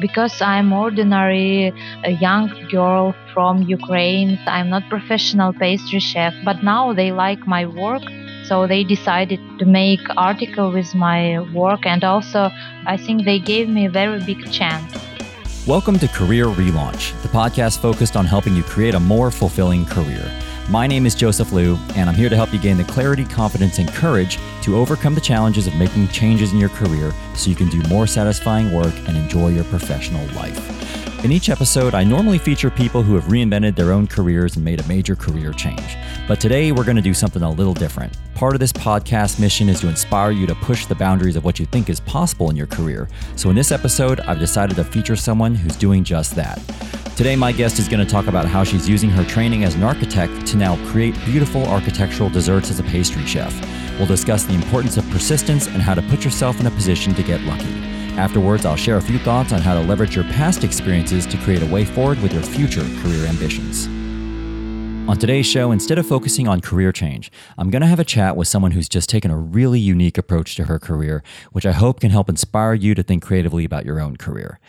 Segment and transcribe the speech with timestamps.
[0.00, 1.72] because I'm ordinary
[2.04, 4.38] a young girl from Ukraine.
[4.46, 8.02] I'm not professional pastry chef, but now they like my work
[8.48, 12.50] so they decided to make article with my work and also
[12.86, 14.90] I think they gave me a very big chance.
[15.66, 20.32] Welcome to Career Relaunch, the podcast focused on helping you create a more fulfilling career.
[20.70, 23.78] My name is Joseph Liu, and I'm here to help you gain the clarity, confidence,
[23.78, 27.70] and courage to overcome the challenges of making changes in your career so you can
[27.70, 31.24] do more satisfying work and enjoy your professional life.
[31.24, 34.78] In each episode, I normally feature people who have reinvented their own careers and made
[34.78, 35.96] a major career change.
[36.28, 38.14] But today, we're going to do something a little different.
[38.34, 41.58] Part of this podcast mission is to inspire you to push the boundaries of what
[41.58, 43.08] you think is possible in your career.
[43.36, 46.60] So, in this episode, I've decided to feature someone who's doing just that.
[47.18, 49.82] Today, my guest is going to talk about how she's using her training as an
[49.82, 53.52] architect to now create beautiful architectural desserts as a pastry chef.
[53.98, 57.24] We'll discuss the importance of persistence and how to put yourself in a position to
[57.24, 57.74] get lucky.
[58.16, 61.60] Afterwards, I'll share a few thoughts on how to leverage your past experiences to create
[61.60, 63.88] a way forward with your future career ambitions.
[65.08, 68.36] On today's show, instead of focusing on career change, I'm going to have a chat
[68.36, 71.98] with someone who's just taken a really unique approach to her career, which I hope
[71.98, 74.60] can help inspire you to think creatively about your own career.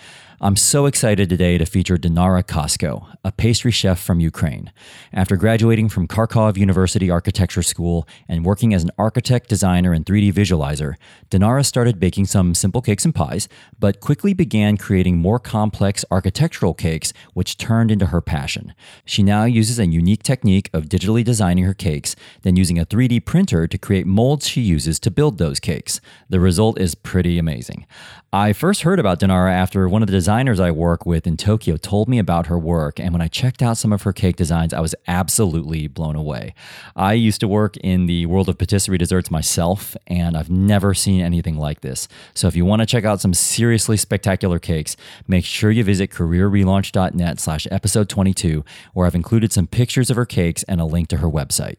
[0.41, 4.71] I'm so excited today to feature Dinara Kasko, a pastry chef from Ukraine.
[5.11, 10.31] After graduating from Kharkov University Architecture School and working as an architect, designer, and 3D
[10.31, 10.93] visualizer,
[11.29, 16.73] Dinara started baking some simple cakes and pies, but quickly began creating more complex architectural
[16.73, 18.73] cakes, which turned into her passion.
[19.03, 23.25] She now uses a unique technique of digitally designing her cakes, then using a 3D
[23.25, 25.99] printer to create molds she uses to build those cakes.
[26.29, 27.85] The result is pretty amazing.
[28.31, 31.75] I first heard about Dinara after one of the designers I work with in Tokyo
[31.75, 34.75] told me about her work, and when I checked out some of her cake designs,
[34.75, 36.53] I was absolutely blown away.
[36.95, 41.19] I used to work in the world of patisserie desserts myself, and I've never seen
[41.19, 42.07] anything like this.
[42.35, 44.95] So if you want to check out some seriously spectacular cakes,
[45.27, 48.63] make sure you visit careerrelaunch.net slash episode 22,
[48.93, 51.77] where I've included some pictures of her cakes and a link to her website.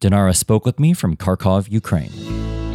[0.00, 2.71] Dinara spoke with me from Kharkov, Ukraine.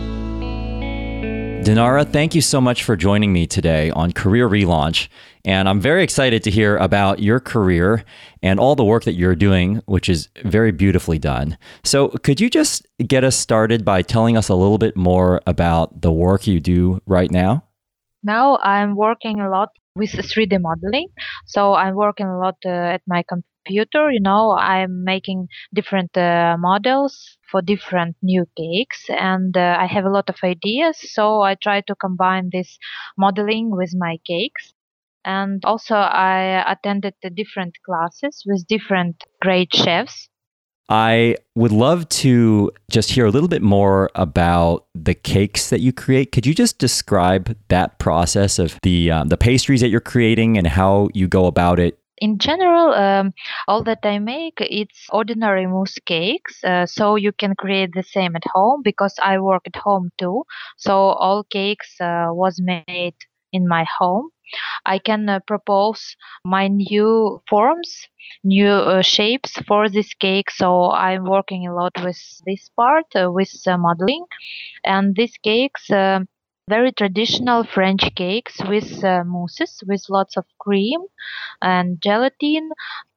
[1.67, 5.09] Dinara, thank you so much for joining me today on Career Relaunch.
[5.44, 8.05] And I'm very excited to hear about your career
[8.41, 11.57] and all the work that you're doing, which is very beautifully done.
[11.83, 16.01] So, could you just get us started by telling us a little bit more about
[16.01, 17.66] the work you do right now?
[18.23, 21.09] Now, I'm working a lot with 3D modeling.
[21.47, 24.09] So, I'm working a lot uh, at my computer.
[24.09, 30.05] You know, I'm making different uh, models for different new cakes and uh, I have
[30.05, 32.77] a lot of ideas so I try to combine this
[33.17, 34.73] modeling with my cakes
[35.25, 40.29] and also I attended the different classes with different great chefs
[40.89, 45.91] I would love to just hear a little bit more about the cakes that you
[45.91, 46.31] create.
[46.31, 50.65] Could you just describe that process of the um, the pastries that you're creating and
[50.65, 53.33] how you go about it in general, um,
[53.67, 58.35] all that I make it's ordinary mousse cakes, uh, so you can create the same
[58.35, 60.44] at home because I work at home too.
[60.77, 64.29] So all cakes uh, was made in my home.
[64.85, 68.07] I can uh, propose my new forms,
[68.44, 70.50] new uh, shapes for this cake.
[70.51, 74.25] So I'm working a lot with this part, uh, with uh, modeling,
[74.85, 75.89] and these cakes
[76.69, 81.00] very traditional French cakes with uh, mousses with lots of cream
[81.61, 82.69] and gelatin.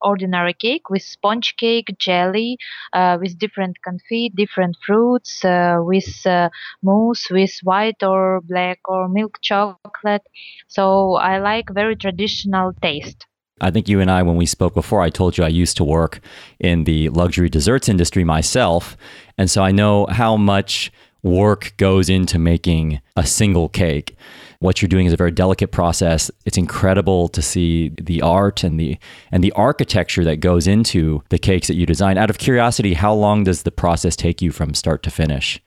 [0.02, 2.56] Ordinary cake with sponge cake, jelly,
[2.94, 6.48] uh, with different confit, different fruits, uh, with uh,
[6.82, 10.22] mousse, with white or black or milk chocolate.
[10.68, 13.26] So I like very traditional taste.
[13.60, 15.84] I think you and I, when we spoke before, I told you I used to
[15.84, 16.20] work
[16.58, 18.96] in the luxury desserts industry myself.
[19.36, 20.90] And so I know how much
[21.22, 24.16] work goes into making a single cake.
[24.60, 26.30] What you're doing is a very delicate process.
[26.44, 28.98] It's incredible to see the art and the
[29.32, 32.18] and the architecture that goes into the cakes that you design.
[32.18, 35.60] Out of curiosity, how long does the process take you from start to finish?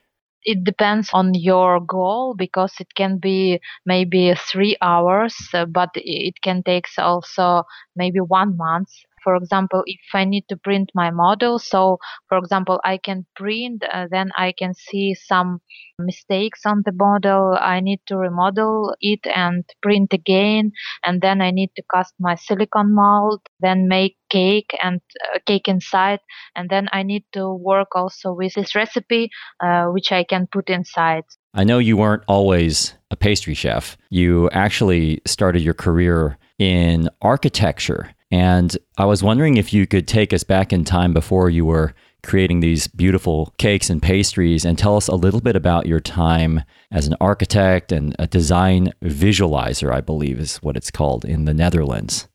[0.45, 6.41] it depends on your goal because it can be maybe three hours uh, but it
[6.41, 7.63] can take also
[7.95, 8.89] maybe one month
[9.23, 11.97] for example if i need to print my model so
[12.29, 15.59] for example i can print uh, then i can see some
[15.99, 17.57] mistakes on the model.
[17.59, 20.71] I need to remodel it and print again
[21.05, 25.01] and then i need to cast my silicon mold then make cake and
[25.33, 26.19] uh, cake inside
[26.55, 29.29] and then i need to work also with this recipe
[29.63, 31.23] uh, which i can put inside.
[31.53, 33.95] I know you weren't always a pastry chef.
[34.09, 40.33] You actually started your career in architecture and I was wondering if you could take
[40.33, 41.93] us back in time before you were
[42.23, 46.63] creating these beautiful cakes and pastries and tell us a little bit about your time
[46.89, 51.53] as an architect and a design visualizer, I believe is what it's called in the
[51.53, 52.27] Netherlands.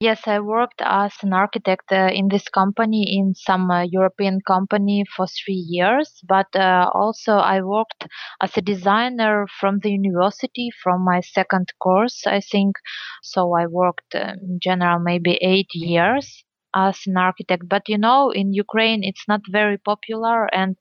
[0.00, 5.04] Yes, I worked as an architect uh, in this company in some uh, European company
[5.14, 8.06] for three years, but uh, also I worked
[8.40, 12.76] as a designer from the university from my second course, I think.
[13.22, 16.44] So I worked uh, in general maybe eight years
[16.74, 17.68] as an architect.
[17.68, 20.76] But you know, in Ukraine, it's not very popular and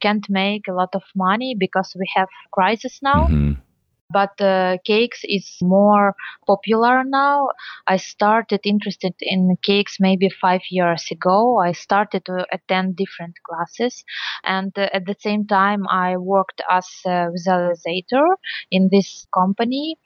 [0.00, 3.28] can't make a lot of money because we have crisis now.
[3.28, 3.65] Mm-hmm
[4.10, 6.14] but uh, cakes is more
[6.46, 7.48] popular now.
[7.86, 11.58] I started interested in cakes maybe five years ago.
[11.58, 14.04] I started to attend different classes.
[14.44, 18.26] And uh, at the same time i worked as a visualizer
[18.70, 19.96] in this company.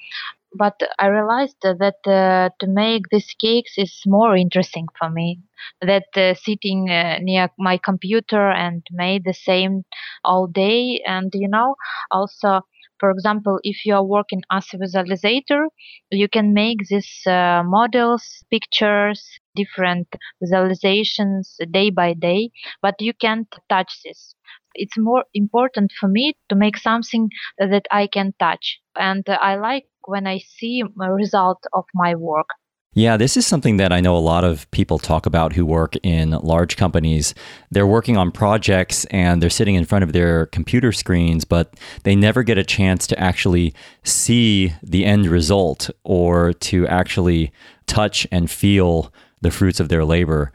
[0.55, 5.41] But I realized that uh, to make these cakes is more interesting for me.
[5.81, 9.85] That uh, sitting uh, near my computer and made the same
[10.25, 11.76] all day, and you know,
[12.11, 12.62] also
[13.00, 15.64] for example, if you are working as a visualizer,
[16.11, 20.08] you can make these uh, models, pictures, different
[20.43, 22.50] visualizations day by day,
[22.82, 24.35] but you can't touch this.
[24.75, 28.81] It's more important for me to make something that I can touch.
[28.97, 32.49] And I like when I see a result of my work.
[32.92, 35.94] Yeah, this is something that I know a lot of people talk about who work
[36.02, 37.37] in large companies.
[37.70, 41.72] They're working on projects and they're sitting in front of their computer screens, but
[42.02, 47.52] they never get a chance to actually see the end result or to actually
[47.87, 50.52] touch and feel the fruits of their labor.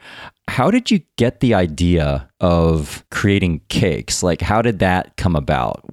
[0.49, 4.21] How did you get the idea of creating cakes?
[4.21, 5.85] Like, how did that come about?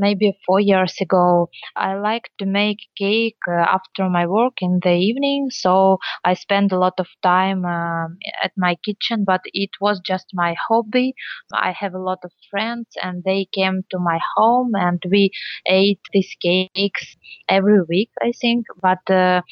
[0.00, 1.50] Maybe four years ago.
[1.76, 6.72] I like to make cake uh, after my work in the evening, so I spend
[6.72, 8.06] a lot of time uh,
[8.42, 11.14] at my kitchen, but it was just my hobby.
[11.52, 15.30] I have a lot of friends and they came to my home and we
[15.66, 17.16] ate these cakes
[17.48, 18.66] every week, I think.
[18.82, 19.42] But uh,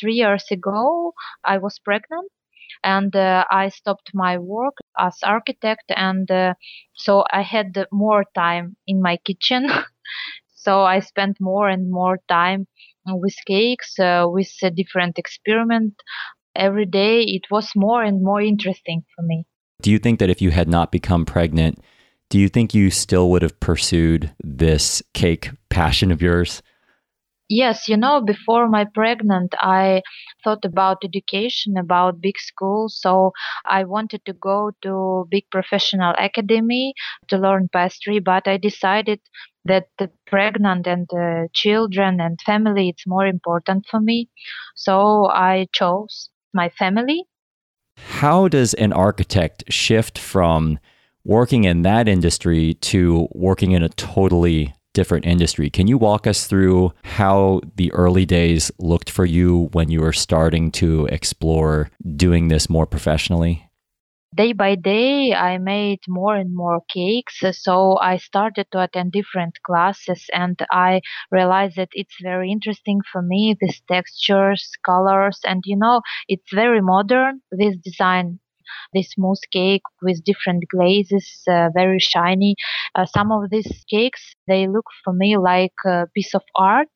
[0.00, 1.14] three years ago,
[1.44, 2.30] I was pregnant
[2.84, 6.54] and uh, I stopped my work as architect, and uh,
[6.94, 9.68] so I had more time in my kitchen.
[10.54, 12.66] so I spent more and more time
[13.06, 15.94] with cakes, uh, with a different experiment.
[16.56, 19.44] Every day it was more and more interesting for me.
[19.82, 21.80] Do you think that if you had not become pregnant,
[22.30, 26.62] do you think you still would have pursued this cake passion of yours?
[27.48, 30.02] Yes, you know, before my pregnant, I
[30.42, 32.98] thought about education, about big schools.
[32.98, 33.32] So
[33.66, 36.94] I wanted to go to big professional academy
[37.28, 39.20] to learn pastry, but I decided
[39.66, 44.28] that the pregnant and the children and family it's more important for me.
[44.74, 47.24] So I chose my family.
[47.96, 50.78] How does an architect shift from
[51.24, 55.68] working in that industry to working in a totally different industry.
[55.68, 60.14] Can you walk us through how the early days looked for you when you were
[60.14, 63.68] starting to explore doing this more professionally?
[64.34, 67.40] Day by day, I made more and more cakes.
[67.52, 73.22] So I started to attend different classes and I realized that it's very interesting for
[73.22, 78.40] me, these textures, colors, and you know, it's very modern, this design
[78.92, 82.56] this smooth cake with different glazes, uh, very shiny.
[82.94, 86.88] Uh, some of these cakes, they look for me like a piece of art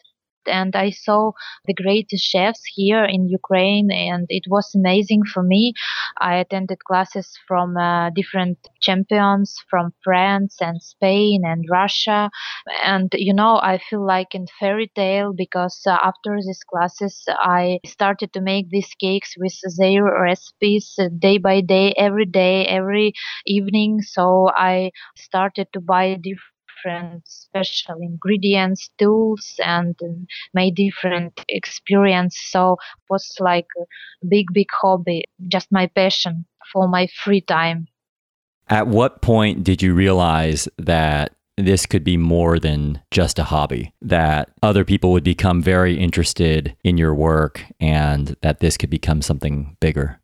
[0.48, 1.32] and I saw
[1.66, 5.74] the greatest chefs here in Ukraine, and it was amazing for me.
[6.20, 12.30] I attended classes from uh, different champions from France and Spain and Russia,
[12.84, 17.80] and you know, I feel like in fairy tale because uh, after these classes, I
[17.86, 23.12] started to make these cakes with their recipes day by day, every day, every
[23.46, 24.00] evening.
[24.02, 29.94] So I started to buy different different special ingredients, tools, and
[30.54, 32.38] made different experience.
[32.50, 37.86] So it was like a big, big hobby, just my passion for my free time.
[38.68, 43.92] At what point did you realize that this could be more than just a hobby,
[44.02, 49.22] that other people would become very interested in your work and that this could become
[49.22, 50.20] something bigger?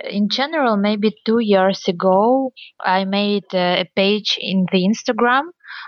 [0.00, 5.44] In general maybe two years ago i made a page in the instagram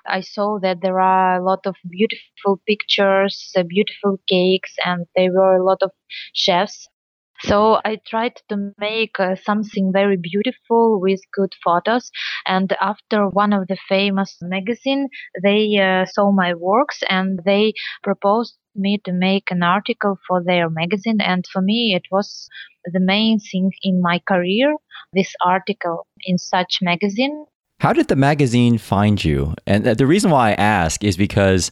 [0.06, 5.32] I saw that there are a lot of beautiful pictures, uh, beautiful cakes, and there
[5.32, 5.92] were a lot of
[6.34, 6.88] chefs.
[7.40, 12.10] So I tried to make uh, something very beautiful with good photos.
[12.46, 15.08] And after one of the famous magazine,
[15.42, 20.70] they uh, saw my works and they proposed me to make an article for their
[20.70, 21.20] magazine.
[21.20, 22.48] And for me, it was
[22.84, 24.74] the main thing in my career,
[25.12, 26.06] this article.
[26.24, 27.44] in such magazine.
[27.80, 29.54] How did the magazine find you?
[29.66, 31.70] And the reason why I ask is because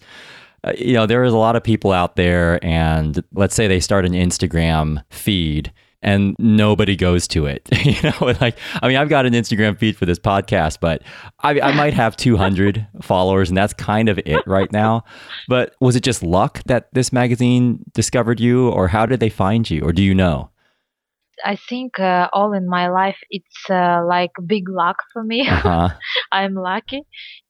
[0.65, 3.81] uh, you know there is a lot of people out there and let's say they
[3.81, 5.73] start an Instagram feed
[6.07, 7.69] and nobody goes to it.
[7.85, 11.03] you know, like I mean, I've got an Instagram feed for this podcast, but
[11.41, 15.05] I, I might have 200 followers, and that's kind of it right now.
[15.49, 19.69] But was it just luck that this magazine discovered you, or how did they find
[19.69, 20.51] you, or do you know?
[21.45, 25.47] I think uh, all in my life it's uh, like big luck for me.
[25.49, 25.89] Uh-huh.
[26.33, 27.03] I'm lucky.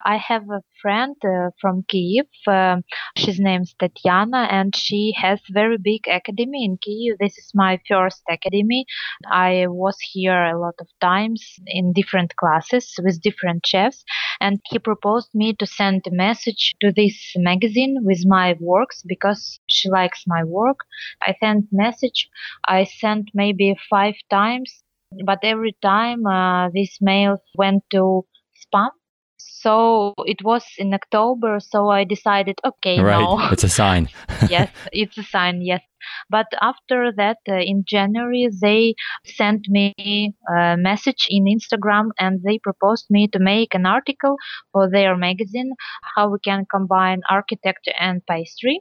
[0.05, 2.27] I have a friend uh, from Kiev.
[2.47, 2.83] Um,
[3.17, 7.17] she's named Tatiana, and she has very big academy in Kiev.
[7.19, 8.87] This is my first academy.
[9.31, 14.05] I was here a lot of times in different classes with different chefs,
[14.41, 19.61] and he proposed me to send a message to this magazine with my works because
[19.69, 20.79] she likes my work.
[21.23, 22.29] I sent message.
[22.67, 24.83] I sent maybe five times,
[25.25, 28.27] but every time uh, this mail went to
[28.63, 28.91] spam.
[29.39, 33.49] So it was in October, so I decided, okay, right, no.
[33.51, 34.09] it's a sign.
[34.49, 35.83] yes, it's a sign, yes.
[36.31, 42.59] But after that, uh, in January, they sent me a message in Instagram and they
[42.59, 44.37] proposed me to make an article
[44.73, 45.73] for their magazine,
[46.15, 48.81] how we can combine architecture and pastry.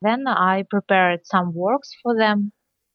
[0.00, 2.52] Then I prepared some works for them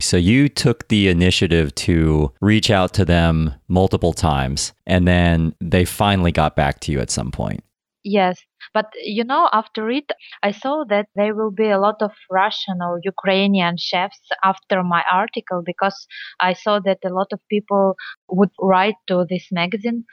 [0.07, 5.83] so you took the initiative to reach out to them multiple times and then they
[5.83, 7.61] finally got back to you at some point.
[8.05, 8.39] Yes,
[8.73, 10.09] but you know, after it,
[10.41, 15.03] I saw that there will be a lot of Russian or Ukrainian chefs after my
[15.11, 16.07] article because
[16.39, 17.95] I saw that a lot of people
[18.29, 20.05] would write to this magazine.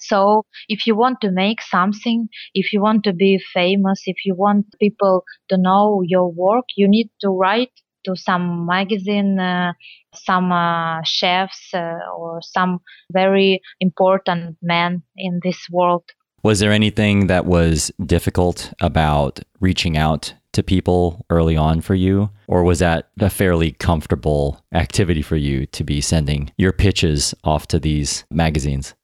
[0.00, 4.34] So, if you want to make something, if you want to be famous, if you
[4.34, 9.72] want people to know your work, you need to write to some magazine, uh,
[10.14, 12.80] some uh, chefs, uh, or some
[13.12, 16.04] very important men in this world.
[16.42, 22.30] Was there anything that was difficult about reaching out to people early on for you?
[22.46, 27.66] Or was that a fairly comfortable activity for you to be sending your pitches off
[27.68, 28.94] to these magazines?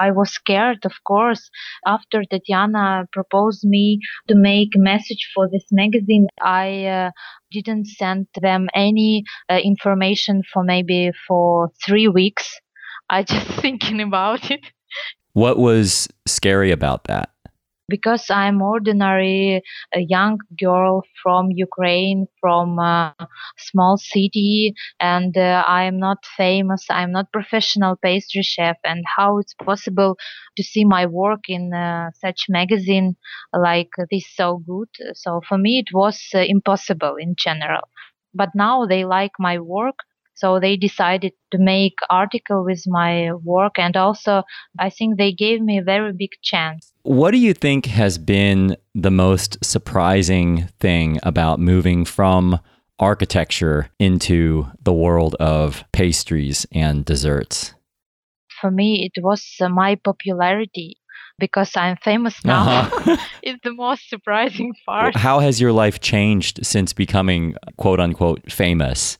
[0.00, 1.50] I was scared, of course.
[1.86, 7.10] After Tatiana proposed me to make a message for this magazine, I uh,
[7.50, 12.60] didn't send them any uh, information for maybe for three weeks.
[13.10, 14.60] I just thinking about it.
[15.34, 17.31] What was scary about that?
[17.96, 19.62] Because I'm ordinary
[19.94, 23.14] a young girl from Ukraine, from a
[23.68, 26.82] small city, and uh, I'm not famous.
[26.98, 30.12] I'm not professional pastry chef, and how it's possible
[30.56, 33.08] to see my work in uh, such magazine
[33.68, 34.90] like this so good.
[35.24, 37.84] So for me, it was uh, impossible in general.
[38.34, 39.98] But now they like my work
[40.42, 44.42] so they decided to make article with my work and also
[44.76, 46.92] I think they gave me a very big chance.
[47.04, 52.58] What do you think has been the most surprising thing about moving from
[52.98, 57.74] architecture into the world of pastries and desserts?
[58.60, 60.96] For me, it was uh, my popularity
[61.38, 62.62] because I'm famous now.
[62.62, 63.16] Uh-huh.
[63.42, 65.14] it's the most surprising part.
[65.14, 69.18] How has your life changed since becoming quote unquote famous?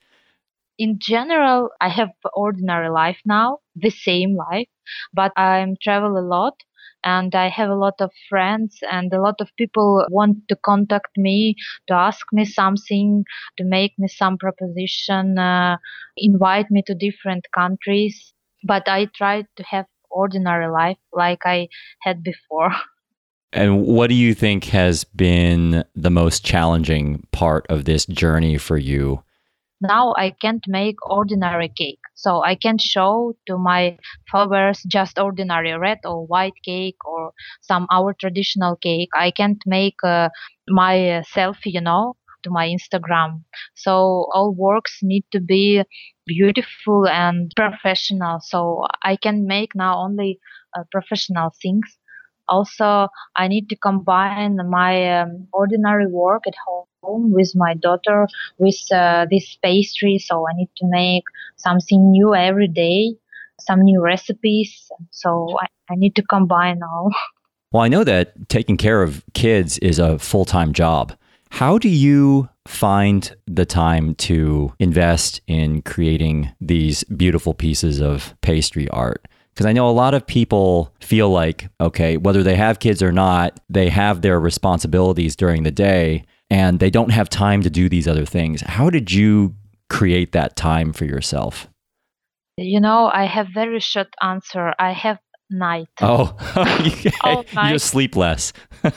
[0.82, 4.66] In general, I have ordinary life now, the same life,
[5.14, 6.54] but I'm travel a lot
[7.04, 11.16] and I have a lot of friends and a lot of people want to contact
[11.16, 11.54] me
[11.86, 13.24] to ask me something,
[13.58, 15.76] to make me some proposition, uh,
[16.16, 18.34] invite me to different countries.
[18.64, 21.68] But I try to have ordinary life like I
[22.00, 22.72] had before.
[23.54, 28.78] And what do you think has been the most challenging part of this journey for
[28.78, 29.22] you
[29.82, 32.00] now I can't make ordinary cake.
[32.14, 33.98] So I can't show to my
[34.30, 39.10] followers just ordinary red or white cake or some our traditional cake.
[39.16, 40.28] I can't make uh,
[40.68, 43.42] my selfie, you know, to my Instagram.
[43.74, 45.82] So all works need to be
[46.26, 48.40] beautiful and professional.
[48.40, 50.38] So I can make now only
[50.76, 51.98] uh, professional things
[52.48, 56.54] also i need to combine my um, ordinary work at
[57.02, 58.26] home with my daughter
[58.58, 60.18] with uh, this pastry.
[60.18, 61.24] So i need to make
[61.56, 63.14] something new every day
[63.60, 64.90] some new recipes.
[65.10, 67.10] So i, I need to combine all.
[67.72, 71.14] Well i know that taking care of kids is a full-time job.
[71.50, 78.88] How do you find the time to invest in creating these beautiful pieces of pastry
[78.88, 79.26] art?
[79.52, 83.12] Because I know a lot of people feel like, okay, whether they have kids or
[83.12, 87.88] not, they have their responsibilities during the day and they don't have time to do
[87.88, 88.60] these other things.
[88.60, 89.54] How did you
[89.88, 91.66] create that time for yourself?
[92.58, 94.74] You know, I have very short answer.
[94.78, 95.18] I have
[95.50, 95.88] night.
[96.02, 96.36] Oh,
[97.04, 98.52] you, All you just sleep less.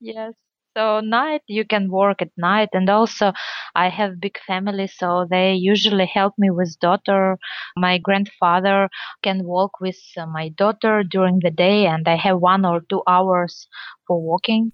[0.00, 0.34] Yes.
[0.76, 3.32] So night you can work at night and also
[3.76, 7.38] I have big family so they usually help me with daughter.
[7.76, 8.88] My grandfather
[9.22, 13.02] can walk with uh, my daughter during the day and I have 1 or 2
[13.06, 13.68] hours
[14.08, 14.72] for walking.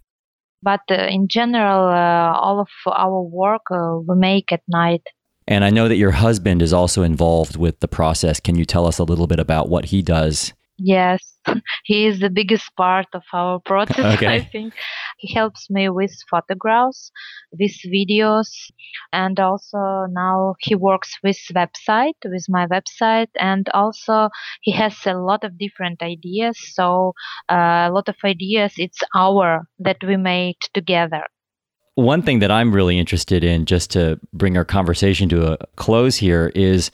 [0.62, 5.02] But uh, in general uh, all of our work uh, we make at night.
[5.46, 8.38] And I know that your husband is also involved with the process.
[8.38, 10.52] Can you tell us a little bit about what he does?
[10.78, 11.36] Yes,
[11.84, 14.74] he is the biggest part of our process, I think.
[15.18, 17.10] He helps me with photographs,
[17.50, 18.48] with videos,
[19.12, 24.28] and also now he works with website, with my website, and also
[24.62, 26.56] he has a lot of different ideas.
[26.74, 27.14] So
[27.50, 31.24] uh, a lot of ideas, it's our that we made together.
[31.96, 36.14] One thing that I'm really interested in, just to bring our conversation to a close
[36.14, 36.92] here, is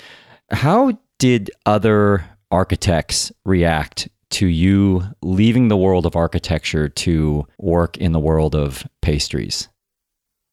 [0.50, 2.24] how did other
[2.54, 8.86] architects react to you leaving the world of architecture to work in the world of
[9.02, 9.68] pastries?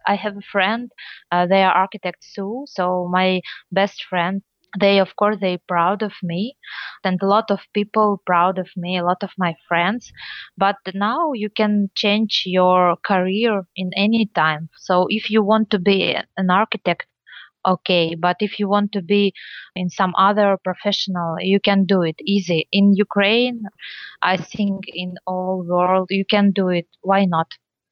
[0.08, 0.92] I have a friend.
[1.32, 2.66] Uh, they are architects too.
[2.66, 3.42] So my
[3.72, 4.42] best friend,
[4.80, 6.56] they of course they proud of me,
[7.04, 8.98] and a lot of people proud of me.
[8.98, 10.12] A lot of my friends.
[10.58, 14.70] But now you can change your career in any time.
[14.76, 17.06] So if you want to be an architect,
[17.66, 18.16] okay.
[18.16, 19.34] But if you want to be
[19.76, 22.68] in some other professional, you can do it easy.
[22.72, 23.64] In Ukraine,
[24.22, 26.88] I think in all world you can do it.
[27.02, 27.48] Why not?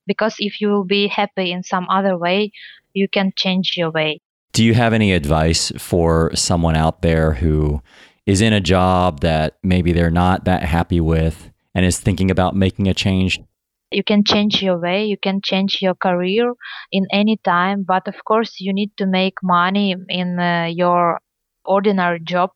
[0.10, 2.52] because if you will be happy in some other way,
[2.94, 4.20] you can change your way.
[4.52, 7.82] Do you have any advice for someone out there who
[8.26, 12.56] is in a job that maybe they're not that happy with and is thinking about
[12.56, 13.40] making a change?
[13.92, 16.54] You can change your way, you can change your career
[16.92, 21.20] in any time, but of course, you need to make money in uh, your
[21.66, 22.52] ordinary job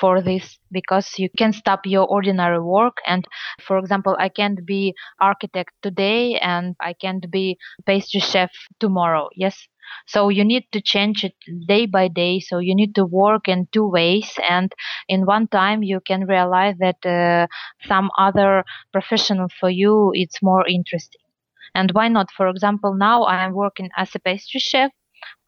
[0.00, 2.98] for this because you can stop your ordinary work.
[3.06, 3.24] And
[3.66, 9.28] for example i can't be architect today and i can't be pastry chef tomorrow.
[9.34, 9.68] Yes
[10.06, 11.34] so you need to change it
[11.66, 14.72] day by day so you need to work in two ways and
[15.08, 17.46] in one time you can realize that uh,
[17.86, 21.20] some other professional for you it's more interesting
[21.74, 24.90] and why not for example now i am working as a pastry chef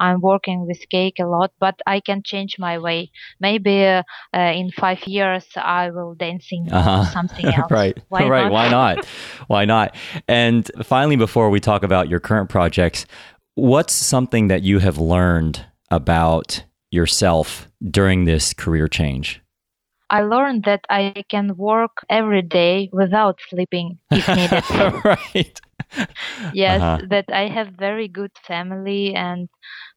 [0.01, 3.11] I'm working with cake a lot, but I can change my way.
[3.39, 4.03] Maybe uh,
[4.35, 7.05] uh, in five years I will dancing Uh-huh.
[7.05, 7.71] something else.
[7.71, 7.99] right.
[8.09, 8.45] Why right.
[8.45, 8.53] not?
[8.53, 9.07] Why not?
[9.49, 9.95] Why not?
[10.29, 13.07] And finally, before we talk about your current projects,
[13.55, 19.41] what's something that you have learned about yourself during this career change?
[20.11, 24.65] I learned that I can work every day without sleeping if needed.
[25.05, 25.61] right.
[26.53, 26.99] yes, Uh-huh.
[27.09, 29.49] that I have very good family and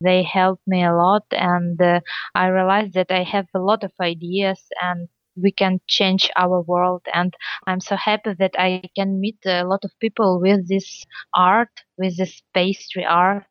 [0.02, 1.24] they help me a lot.
[1.32, 2.02] And uh,
[2.36, 7.02] I realized that I have a lot of ideas and we can change our world.
[7.14, 7.34] And
[7.68, 12.18] I'm so happy that I can meet a lot of people with this art, with
[12.18, 13.44] this pastry art.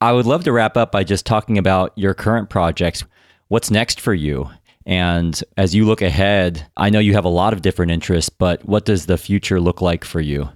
[0.00, 3.04] I would love to wrap up by just talking about your current projects.
[3.48, 4.50] What's next for you?
[4.84, 8.64] And as you look ahead, I know you have a lot of different interests, but
[8.64, 10.48] what does the future look like for you?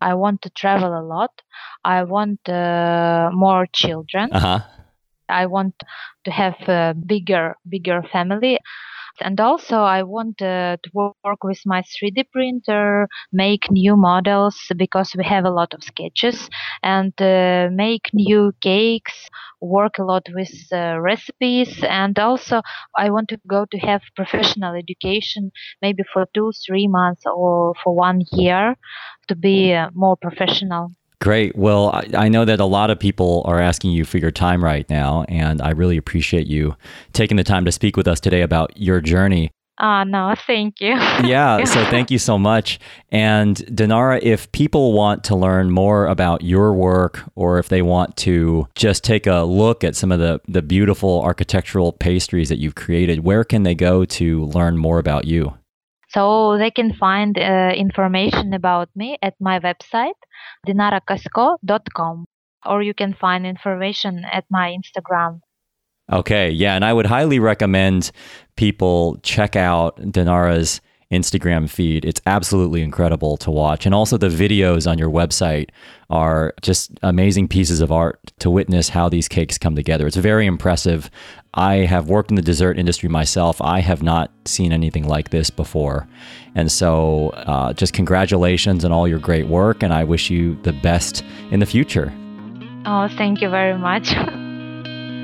[0.00, 1.30] I want to travel a lot.
[1.84, 4.32] I want uh, more children.
[4.32, 4.60] Uh huh.
[5.28, 5.74] I want
[6.24, 8.58] to have a bigger, bigger family.
[9.20, 15.24] And also, I want to work with my 3D printer, make new models because we
[15.24, 16.48] have a lot of sketches,
[16.82, 19.28] and uh, make new cakes,
[19.60, 21.82] work a lot with uh, recipes.
[21.82, 22.62] And also,
[22.96, 27.94] I want to go to have professional education, maybe for two, three months or for
[27.94, 28.76] one year
[29.28, 30.92] to be uh, more professional.
[31.22, 31.54] Great.
[31.54, 34.62] Well, I, I know that a lot of people are asking you for your time
[34.62, 36.76] right now, and I really appreciate you
[37.12, 39.52] taking the time to speak with us today about your journey.
[39.78, 40.94] Ah, no, thank you.
[41.22, 42.80] Yeah, so thank you so much.
[43.10, 48.16] And Dinara, if people want to learn more about your work or if they want
[48.18, 52.74] to just take a look at some of the, the beautiful architectural pastries that you've
[52.74, 55.54] created, where can they go to learn more about you?
[56.12, 60.18] So they can find uh, information about me at my website,
[60.66, 62.26] dinarakasko.com,
[62.66, 65.40] or you can find information at my Instagram.
[66.12, 68.10] Okay, yeah, and I would highly recommend
[68.56, 70.80] people check out Dinara's
[71.12, 72.04] Instagram feed.
[72.04, 73.86] It's absolutely incredible to watch.
[73.86, 75.68] And also, the videos on your website
[76.10, 80.06] are just amazing pieces of art to witness how these cakes come together.
[80.06, 81.10] It's very impressive.
[81.54, 83.60] I have worked in the dessert industry myself.
[83.60, 86.08] I have not seen anything like this before.
[86.54, 90.72] And so, uh, just congratulations on all your great work, and I wish you the
[90.72, 92.12] best in the future.
[92.84, 94.14] Oh, thank you very much.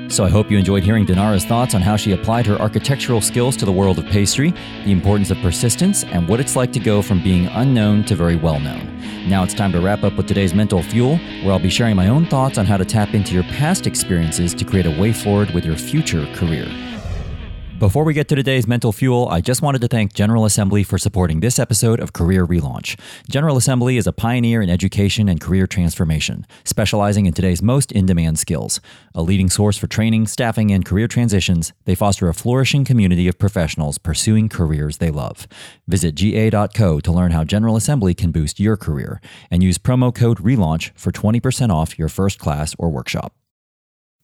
[0.09, 3.55] So I hope you enjoyed hearing Dinara's thoughts on how she applied her architectural skills
[3.57, 4.51] to the world of pastry,
[4.83, 8.35] the importance of persistence, and what it's like to go from being unknown to very
[8.35, 8.99] well known.
[9.29, 12.07] Now it's time to wrap up with today's mental fuel, where I'll be sharing my
[12.07, 15.51] own thoughts on how to tap into your past experiences to create a way forward
[15.51, 16.65] with your future career.
[17.79, 20.97] Before we get to today's mental fuel, I just wanted to thank General Assembly for
[20.97, 22.99] supporting this episode of Career Relaunch.
[23.29, 28.05] General Assembly is a pioneer in education and career transformation, specializing in today's most in
[28.05, 28.81] demand skills.
[29.15, 33.39] A leading source for training, staffing, and career transitions, they foster a flourishing community of
[33.39, 35.47] professionals pursuing careers they love.
[35.87, 40.41] Visit ga.co to learn how General Assembly can boost your career and use promo code
[40.41, 43.38] RELAUNCH for 20% off your first class or workshop.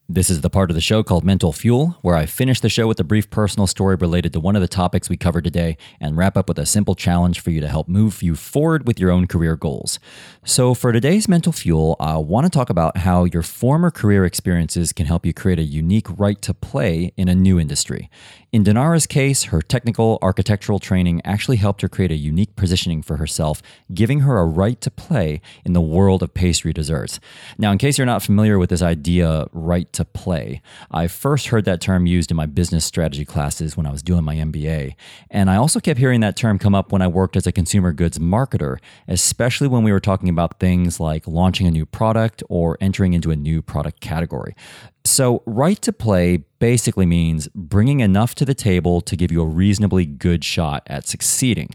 [0.08, 2.86] This is the part of the show called Mental Fuel, where I finish the show
[2.86, 6.16] with a brief personal story related to one of the topics we covered today and
[6.16, 9.10] wrap up with a simple challenge for you to help move you forward with your
[9.10, 9.98] own career goals.
[10.44, 14.94] So, for today's Mental Fuel, I want to talk about how your former career experiences
[14.94, 18.12] can help you create a unique right to play in a new industry.
[18.56, 23.18] In Dinara's case, her technical architectural training actually helped her create a unique positioning for
[23.18, 23.62] herself,
[23.94, 27.20] giving her a right to play in the world of pastry desserts.
[27.58, 31.66] Now, in case you're not familiar with this idea, right to play, I first heard
[31.66, 34.96] that term used in my business strategy classes when I was doing my MBA.
[35.30, 37.92] And I also kept hearing that term come up when I worked as a consumer
[37.92, 38.78] goods marketer,
[39.10, 43.32] especially when we were talking about things like launching a new product or entering into
[43.32, 44.56] a new product category.
[45.08, 49.46] So, right to play basically means bringing enough to the table to give you a
[49.46, 51.70] reasonably good shot at succeeding.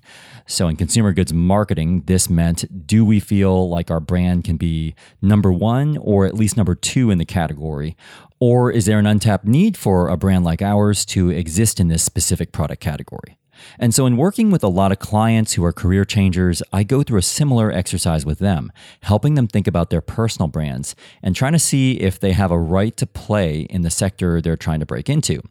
[0.49, 4.97] So, in consumer goods marketing, this meant do we feel like our brand can be
[5.23, 7.97] number one or at least number two in the category?
[8.40, 12.03] Or is there an untapped need for a brand like ours to exist in this
[12.03, 13.37] specific product category?
[13.79, 17.03] And so, in working with a lot of clients who are career changers, I go
[17.03, 21.53] through a similar exercise with them, helping them think about their personal brands and trying
[21.53, 24.87] to see if they have a right to play in the sector they're trying to
[24.87, 25.42] break into.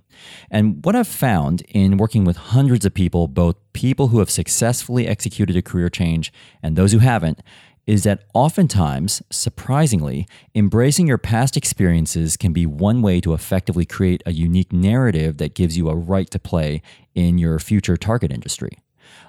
[0.49, 5.07] And what I've found in working with hundreds of people, both people who have successfully
[5.07, 7.39] executed a career change and those who haven't,
[7.89, 14.21] is that oftentimes, surprisingly, embracing your past experiences can be one way to effectively create
[14.27, 16.83] a unique narrative that gives you a right to play
[17.15, 18.69] in your future target industry.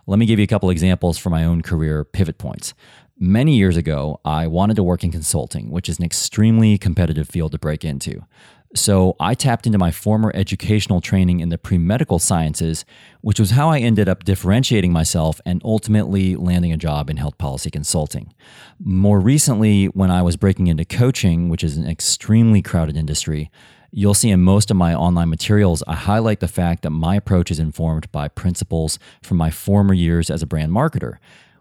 [0.06, 2.74] Let me give you a couple examples from my own career pivot points.
[3.18, 7.52] Many years ago, I wanted to work in consulting, which is an extremely competitive field
[7.52, 8.26] to break into.
[8.74, 12.84] So I tapped into my former educational training in the pre medical sciences,
[13.20, 17.36] which was how I ended up differentiating myself and ultimately landing a job in health
[17.36, 18.32] policy consulting.
[18.78, 23.50] More recently, when I was breaking into coaching, which is an extremely crowded industry,
[23.92, 27.50] You'll see in most of my online materials, I highlight the fact that my approach
[27.50, 31.16] is informed by principles from my former years as a brand marketer,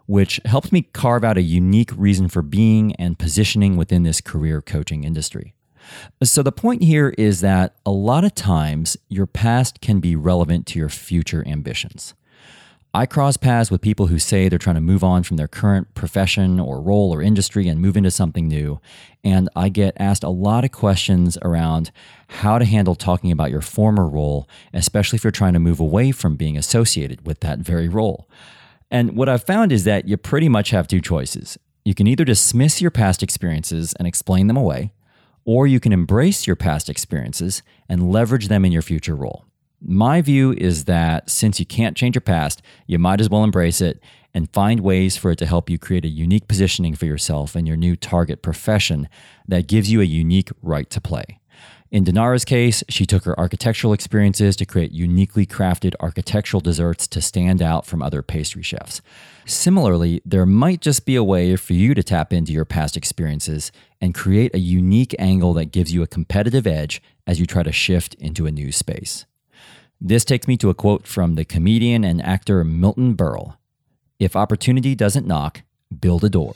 [0.06, 4.62] which helps me carve out a unique reason for being and positioning within this career
[4.62, 5.54] coaching industry.
[6.22, 10.66] So, the point here is that a lot of times your past can be relevant
[10.68, 12.14] to your future ambitions.
[12.92, 15.94] I cross paths with people who say they're trying to move on from their current
[15.94, 18.80] profession or role or industry and move into something new.
[19.22, 21.92] And I get asked a lot of questions around
[22.26, 26.10] how to handle talking about your former role, especially if you're trying to move away
[26.10, 28.28] from being associated with that very role.
[28.90, 31.56] And what I've found is that you pretty much have two choices.
[31.84, 34.92] You can either dismiss your past experiences and explain them away,
[35.50, 39.44] or you can embrace your past experiences and leverage them in your future role.
[39.82, 43.80] My view is that since you can't change your past, you might as well embrace
[43.80, 44.00] it
[44.32, 47.66] and find ways for it to help you create a unique positioning for yourself in
[47.66, 49.08] your new target profession
[49.48, 51.40] that gives you a unique right to play.
[51.90, 57.20] In Dinara's case, she took her architectural experiences to create uniquely crafted architectural desserts to
[57.20, 59.02] stand out from other pastry chefs.
[59.44, 63.72] Similarly, there might just be a way for you to tap into your past experiences
[64.00, 67.72] and create a unique angle that gives you a competitive edge as you try to
[67.72, 69.26] shift into a new space.
[70.00, 73.56] This takes me to a quote from the comedian and actor Milton Berle
[74.20, 75.62] If opportunity doesn't knock,
[75.98, 76.54] build a door.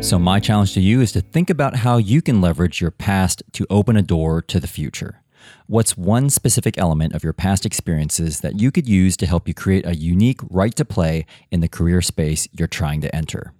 [0.00, 3.42] So, my challenge to you is to think about how you can leverage your past
[3.52, 5.22] to open a door to the future.
[5.66, 9.54] What's one specific element of your past experiences that you could use to help you
[9.54, 13.52] create a unique right to play in the career space you're trying to enter?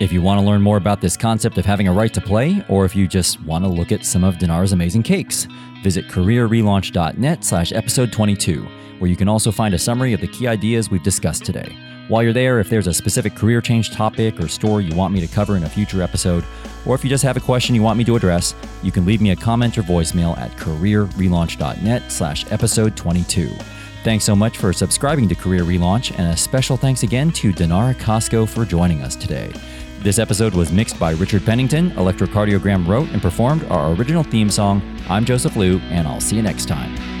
[0.00, 2.64] If you want to learn more about this concept of having a right to play,
[2.68, 5.48] or if you just want to look at some of Dinara's amazing cakes,
[5.82, 8.62] visit careerrelaunch.net slash episode 22,
[9.00, 11.76] where you can also find a summary of the key ideas we've discussed today.
[12.06, 15.20] While you're there, if there's a specific career change topic or story you want me
[15.20, 16.44] to cover in a future episode,
[16.86, 19.20] or if you just have a question you want me to address, you can leave
[19.20, 23.50] me a comment or voicemail at careerrelaunch.net slash episode 22.
[24.04, 27.94] Thanks so much for subscribing to Career Relaunch, and a special thanks again to Dinara
[27.96, 29.52] Kasko for joining us today.
[30.02, 31.90] This episode was mixed by Richard Pennington.
[31.92, 34.80] Electrocardiogram wrote and performed our original theme song.
[35.08, 37.17] I'm Joseph Liu, and I'll see you next time.